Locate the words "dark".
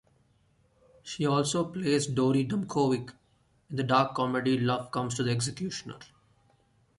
3.83-4.15